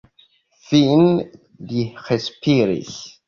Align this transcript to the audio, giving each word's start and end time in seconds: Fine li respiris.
Fine 0.69 1.11
li 1.73 1.85
respiris. 2.09 2.99